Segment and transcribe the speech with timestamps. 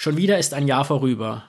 [0.00, 1.42] Schon wieder ist ein Jahr vorüber.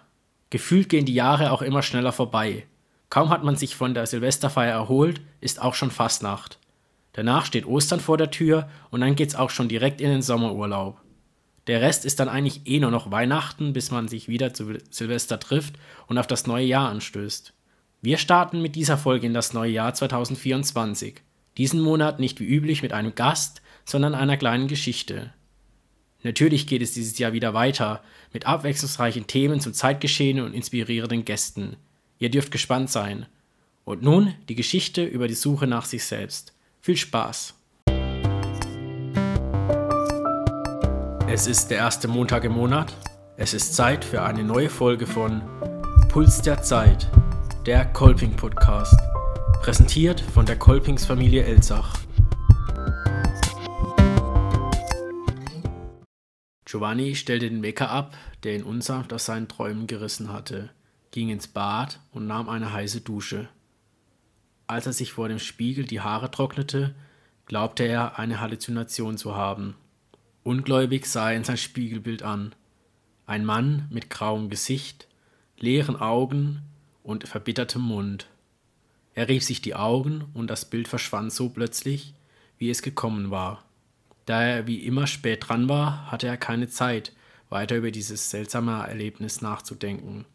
[0.49, 2.65] Gefühlt gehen die Jahre auch immer schneller vorbei.
[3.11, 6.57] Kaum hat man sich von der Silvesterfeier erholt, ist auch schon Fastnacht.
[7.13, 10.99] Danach steht Ostern vor der Tür und dann geht's auch schon direkt in den Sommerurlaub.
[11.67, 15.39] Der Rest ist dann eigentlich eh nur noch Weihnachten, bis man sich wieder zu Silvester
[15.39, 15.75] trifft
[16.07, 17.53] und auf das neue Jahr anstößt.
[18.01, 21.21] Wir starten mit dieser Folge in das neue Jahr 2024.
[21.59, 25.33] Diesen Monat nicht wie üblich mit einem Gast, sondern einer kleinen Geschichte.
[26.23, 31.77] Natürlich geht es dieses Jahr wieder weiter mit abwechslungsreichen Themen zum Zeitgeschehen und inspirierenden Gästen.
[32.17, 33.25] Ihr dürft gespannt sein.
[33.85, 36.53] Und nun die Geschichte über die Suche nach sich selbst.
[36.81, 37.55] Viel Spaß!
[41.27, 42.93] Es ist der erste Montag im Monat.
[43.37, 45.41] Es ist Zeit für eine neue Folge von
[46.09, 47.09] Puls der Zeit,
[47.65, 48.95] der Kolping Podcast.
[49.61, 51.93] Präsentiert von der Kolpingsfamilie Elsach.
[56.69, 60.69] Giovanni stellte den Wecker ab, der ihn unsanft aus seinen Träumen gerissen hatte,
[61.09, 63.49] ging ins Bad und nahm eine heiße Dusche.
[64.67, 66.93] Als er sich vor dem Spiegel die Haare trocknete,
[67.47, 69.73] glaubte er, eine Halluzination zu haben.
[70.43, 72.53] Ungläubig sah er in sein Spiegelbild an.
[73.25, 75.07] Ein Mann mit grauem Gesicht,
[75.57, 76.61] leeren Augen
[77.01, 78.27] und verbittertem Mund.
[79.15, 82.13] Er rieb sich die Augen und das Bild verschwand so plötzlich,
[82.59, 83.63] wie es gekommen war.
[84.29, 87.13] Da er wie immer spät dran war, hatte er keine Zeit,
[87.49, 90.25] weiter über dieses seltsame Erlebnis nachzudenken.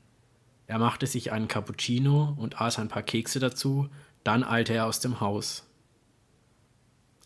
[0.66, 3.88] Er machte sich einen Cappuccino und aß ein paar Kekse dazu,
[4.24, 5.70] dann eilte er aus dem Haus.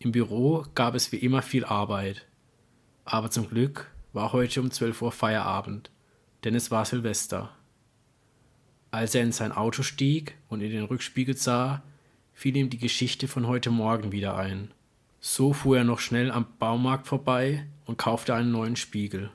[0.00, 2.26] Im Büro gab es wie immer viel Arbeit.
[3.06, 5.90] Aber zum Glück war heute um 12 Uhr Feierabend,
[6.44, 7.50] denn es war Silvester.
[8.90, 11.82] Als er in sein Auto stieg und in den Rückspiegel sah,
[12.34, 14.70] fiel ihm die Geschichte von heute Morgen wieder ein.
[15.20, 19.30] So fuhr er noch schnell am Baumarkt vorbei und kaufte einen neuen Spiegel.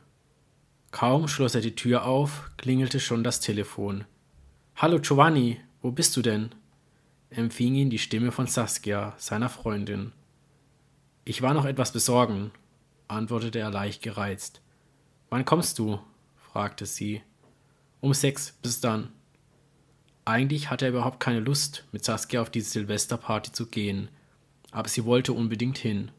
[0.91, 4.05] Kaum schloss er die Tür auf, klingelte schon das Telefon.
[4.75, 6.53] Hallo Giovanni, wo bist du denn?
[7.29, 10.11] empfing ihn die Stimme von Saskia, seiner Freundin.
[11.25, 12.51] Ich war noch etwas besorgen,
[13.07, 14.61] antwortete er leicht gereizt.
[15.29, 15.99] Wann kommst du?
[16.37, 17.23] fragte sie.
[18.01, 19.09] Um sechs, bis dann.
[20.25, 24.09] Eigentlich hatte er überhaupt keine Lust, mit Saskia auf diese Silvesterparty zu gehen,
[24.73, 26.11] aber sie wollte unbedingt hin.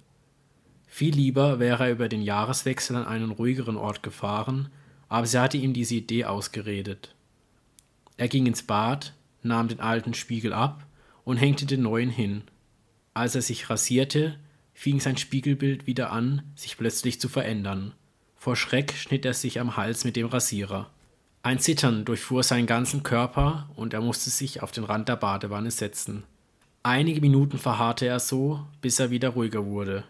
[0.87, 4.69] Viel lieber wäre er über den Jahreswechsel an einen ruhigeren Ort gefahren,
[5.09, 7.15] aber sie hatte ihm diese Idee ausgeredet.
[8.17, 9.13] Er ging ins Bad,
[9.43, 10.87] nahm den alten Spiegel ab
[11.25, 12.43] und hängte den neuen hin.
[13.13, 14.39] Als er sich rasierte,
[14.73, 17.93] fing sein Spiegelbild wieder an, sich plötzlich zu verändern.
[18.37, 20.91] Vor Schreck schnitt er sich am Hals mit dem Rasierer.
[21.43, 25.71] Ein Zittern durchfuhr seinen ganzen Körper und er musste sich auf den Rand der Badewanne
[25.71, 26.23] setzen.
[26.87, 30.05] Einige Minuten verharrte er so, bis er wieder ruhiger wurde.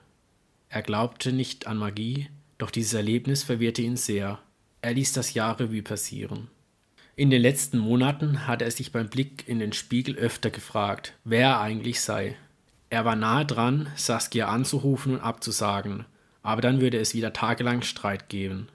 [0.68, 4.40] Er glaubte nicht an Magie, doch dieses Erlebnis verwirrte ihn sehr.
[4.82, 6.48] Er ließ das Jahr Revue passieren.
[7.14, 11.42] In den letzten Monaten hatte er sich beim Blick in den Spiegel öfter gefragt, wer
[11.42, 12.34] er eigentlich sei.
[12.90, 16.06] Er war nahe dran, Saskia anzurufen und abzusagen,
[16.42, 18.66] aber dann würde es wieder tagelang Streit geben.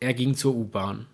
[0.00, 1.04] Er ging zur U-Bahn.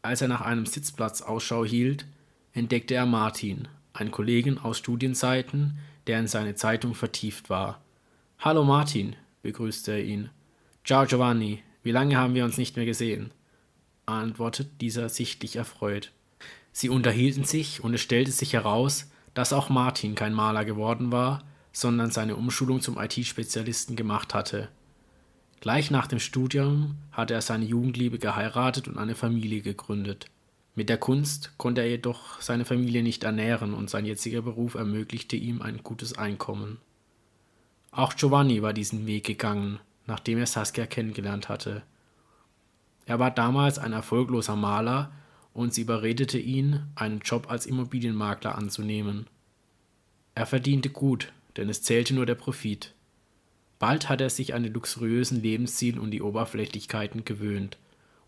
[0.00, 2.06] Als er nach einem Sitzplatz Ausschau hielt,
[2.54, 7.80] entdeckte er Martin, einen Kollegen aus Studienzeiten, der in seine Zeitung vertieft war.
[8.38, 10.30] Hallo Martin, begrüßte er ihn.
[10.84, 13.32] Ciao Giovanni, wie lange haben wir uns nicht mehr gesehen?
[14.06, 16.12] antwortet dieser sichtlich erfreut.
[16.72, 21.44] Sie unterhielten sich und es stellte sich heraus, dass auch Martin kein Maler geworden war,
[21.72, 24.68] sondern seine Umschulung zum IT-Spezialisten gemacht hatte.
[25.60, 30.26] Gleich nach dem Studium hatte er seine Jugendliebe geheiratet und eine Familie gegründet.
[30.74, 35.36] Mit der Kunst konnte er jedoch seine Familie nicht ernähren und sein jetziger Beruf ermöglichte
[35.36, 36.78] ihm ein gutes Einkommen.
[37.90, 41.82] Auch Giovanni war diesen Weg gegangen, nachdem er Saskia kennengelernt hatte.
[43.06, 45.10] Er war damals ein erfolgloser Maler
[45.52, 49.26] und sie überredete ihn, einen Job als Immobilienmakler anzunehmen.
[50.36, 52.94] Er verdiente gut, denn es zählte nur der Profit.
[53.80, 57.78] Bald hatte er sich an den luxuriösen Lebensstil und die Oberflächlichkeiten gewöhnt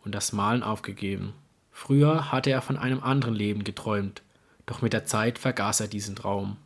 [0.05, 1.35] und das Malen aufgegeben.
[1.73, 4.23] Früher hatte er von einem anderen Leben geträumt,
[4.67, 6.59] doch mit der Zeit vergaß er diesen Traum.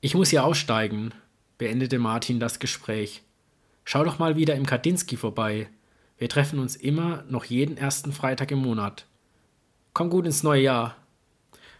[0.00, 1.14] Ich muss hier aussteigen,
[1.56, 3.22] beendete Martin das Gespräch.
[3.84, 5.68] Schau doch mal wieder im Kardinsky vorbei.
[6.18, 9.06] Wir treffen uns immer noch jeden ersten Freitag im Monat.
[9.94, 10.96] Komm gut ins neue Jahr.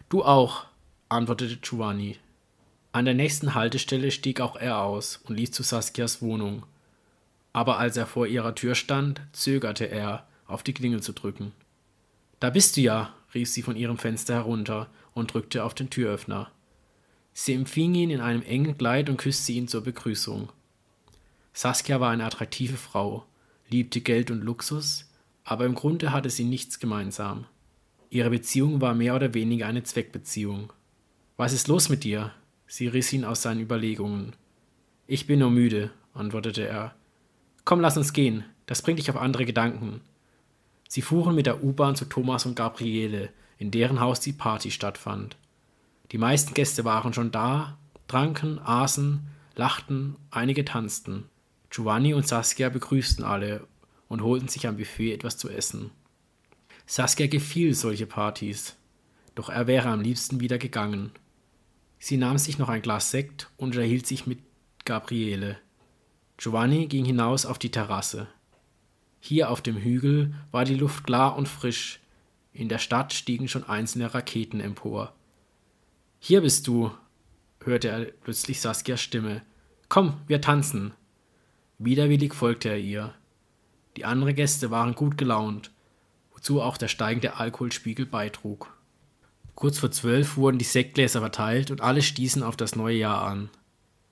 [0.09, 0.67] Du auch,
[1.09, 2.19] antwortete Giovanni.
[2.93, 6.65] An der nächsten Haltestelle stieg auch er aus und ließ zu Saskias Wohnung.
[7.53, 11.53] Aber als er vor ihrer Tür stand, zögerte er, auf die Klingel zu drücken.
[12.43, 16.51] Da bist du ja, rief sie von ihrem Fenster herunter und drückte auf den Türöffner.
[17.33, 20.49] Sie empfing ihn in einem engen Kleid und küsste ihn zur Begrüßung.
[21.53, 23.25] Saskia war eine attraktive Frau,
[23.71, 25.09] liebte Geld und Luxus,
[25.45, 27.45] aber im Grunde hatte sie nichts gemeinsam.
[28.11, 30.73] Ihre Beziehung war mehr oder weniger eine Zweckbeziehung.
[31.37, 32.33] Was ist los mit dir?
[32.67, 34.33] Sie riss ihn aus seinen Überlegungen.
[35.07, 36.97] Ich bin nur müde, antwortete er.
[37.65, 40.01] Komm, lass uns gehen, das bringt dich auf andere Gedanken.
[40.93, 45.39] Sie fuhren mit der U-Bahn zu Thomas und Gabriele, in deren Haus die Party stattfand.
[46.11, 47.79] Die meisten Gäste waren schon da,
[48.09, 51.31] tranken, aßen, lachten, einige tanzten.
[51.71, 53.67] Giovanni und Saskia begrüßten alle
[54.09, 55.93] und holten sich am Buffet etwas zu essen.
[56.85, 58.77] Saskia gefiel solche Partys,
[59.35, 61.11] doch er wäre am liebsten wieder gegangen.
[62.01, 64.41] Sie nahm sich noch ein Glas Sekt und unterhielt sich mit
[64.85, 65.57] Gabriele.
[66.37, 68.29] Giovanni ging hinaus auf die Terrasse.
[69.25, 72.01] Hier auf dem Hügel war die Luft klar und frisch.
[72.53, 75.13] In der Stadt stiegen schon einzelne Raketen empor.
[76.19, 76.91] Hier bist du,
[77.61, 79.43] hörte er plötzlich Saskias Stimme.
[79.89, 80.93] Komm, wir tanzen.
[81.79, 83.15] Widerwillig folgte er ihr.
[83.97, 85.71] Die anderen Gäste waren gut gelaunt,
[86.35, 88.77] wozu auch der steigende Alkoholspiegel beitrug.
[89.55, 93.51] Kurz vor zwölf wurden die Sektgläser verteilt und alle stießen auf das neue Jahr an.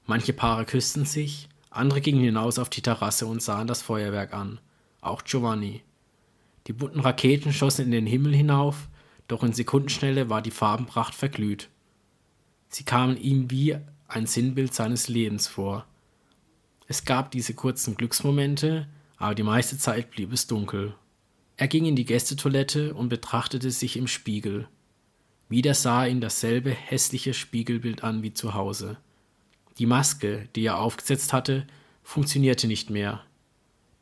[0.06, 4.60] Manche Paare küssten sich, andere gingen hinaus auf die Terrasse und sahen das Feuerwerk an,
[5.00, 5.82] auch Giovanni.
[6.66, 8.88] Die bunten Raketen schossen in den Himmel hinauf,
[9.28, 11.68] doch in Sekundenschnelle war die Farbenpracht verglüht.
[12.68, 13.76] Sie kamen ihm wie
[14.08, 15.86] ein Sinnbild seines Lebens vor.
[16.86, 20.94] Es gab diese kurzen Glücksmomente, aber die meiste Zeit blieb es dunkel.
[21.56, 24.66] Er ging in die Gästetoilette und betrachtete sich im Spiegel.
[25.48, 28.96] Wieder sah ihn dasselbe hässliche Spiegelbild an wie zu Hause.
[29.78, 31.66] Die Maske, die er aufgesetzt hatte,
[32.02, 33.22] funktionierte nicht mehr.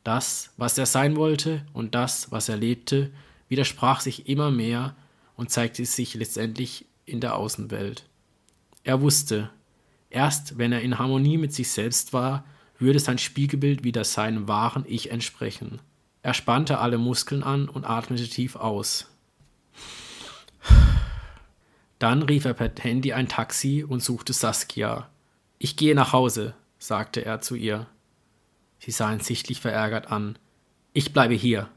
[0.09, 3.11] Das, was er sein wollte und das, was er lebte,
[3.47, 4.95] widersprach sich immer mehr
[5.35, 8.05] und zeigte sich letztendlich in der Außenwelt.
[8.83, 9.51] Er wusste,
[10.09, 12.43] erst wenn er in Harmonie mit sich selbst war,
[12.79, 15.79] würde sein Spiegelbild wieder seinem wahren Ich entsprechen.
[16.23, 19.05] Er spannte alle Muskeln an und atmete tief aus.
[21.99, 25.07] Dann rief er per Handy ein Taxi und suchte Saskia.
[25.59, 27.85] Ich gehe nach Hause, sagte er zu ihr.
[28.79, 30.37] Sie sah ihn sichtlich verärgert an.
[30.93, 31.69] Ich bleibe hier.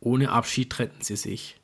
[0.00, 1.60] Ohne Abschied trennten sie sich.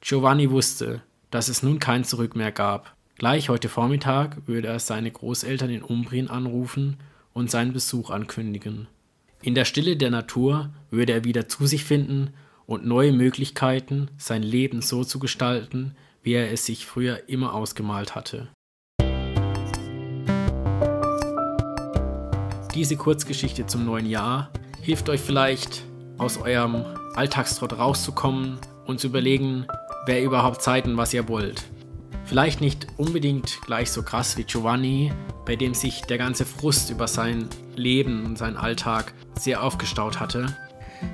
[0.00, 2.94] Giovanni wusste, dass es nun kein Zurück mehr gab.
[3.16, 6.98] Gleich heute Vormittag würde er seine Großeltern in Umbrien anrufen
[7.32, 8.88] und seinen Besuch ankündigen.
[9.42, 12.32] In der Stille der Natur würde er wieder zu sich finden
[12.66, 18.14] und neue Möglichkeiten, sein Leben so zu gestalten, wie er es sich früher immer ausgemalt
[18.14, 18.48] hatte.
[22.74, 24.50] Diese Kurzgeschichte zum neuen Jahr
[24.82, 25.84] hilft euch vielleicht,
[26.18, 26.84] aus eurem
[27.14, 29.66] Alltagstrott rauszukommen und zu überlegen,
[30.06, 31.62] wer überhaupt seid und was ihr wollt.
[32.24, 35.12] Vielleicht nicht unbedingt gleich so krass wie Giovanni,
[35.46, 40.46] bei dem sich der ganze Frust über sein Leben und seinen Alltag sehr aufgestaut hatte,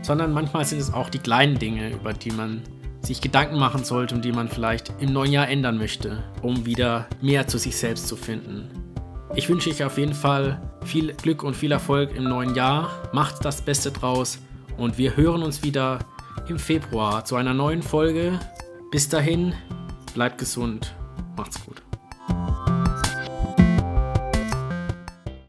[0.01, 2.63] sondern manchmal sind es auch die kleinen Dinge, über die man
[3.03, 7.07] sich Gedanken machen sollte und die man vielleicht im neuen Jahr ändern möchte, um wieder
[7.21, 8.90] mehr zu sich selbst zu finden.
[9.37, 12.91] Ich wünsche euch auf jeden Fall viel Glück und viel Erfolg im neuen Jahr.
[13.13, 14.39] Macht das Beste draus
[14.77, 16.01] und wir hören uns wieder
[16.49, 18.41] im Februar zu einer neuen Folge.
[18.91, 19.55] Bis dahin,
[20.15, 20.95] bleibt gesund,
[21.37, 21.81] macht's gut.